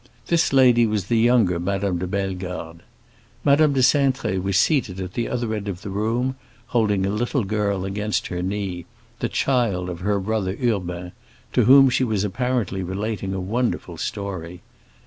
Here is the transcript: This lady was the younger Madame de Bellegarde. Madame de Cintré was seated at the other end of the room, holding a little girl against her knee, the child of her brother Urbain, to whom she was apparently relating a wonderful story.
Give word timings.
This 0.25 0.51
lady 0.51 0.87
was 0.87 1.05
the 1.05 1.17
younger 1.19 1.59
Madame 1.59 1.99
de 1.99 2.07
Bellegarde. 2.07 2.79
Madame 3.45 3.73
de 3.73 3.81
Cintré 3.81 4.41
was 4.41 4.57
seated 4.57 4.99
at 4.99 5.13
the 5.13 5.29
other 5.29 5.53
end 5.53 5.67
of 5.67 5.83
the 5.83 5.91
room, 5.91 6.35
holding 6.69 7.05
a 7.05 7.11
little 7.11 7.43
girl 7.43 7.85
against 7.85 8.25
her 8.25 8.41
knee, 8.41 8.87
the 9.19 9.29
child 9.29 9.91
of 9.91 9.99
her 9.99 10.19
brother 10.19 10.55
Urbain, 10.59 11.11
to 11.53 11.65
whom 11.65 11.87
she 11.91 12.03
was 12.03 12.23
apparently 12.23 12.81
relating 12.81 13.35
a 13.35 13.39
wonderful 13.39 13.95
story. 13.95 14.61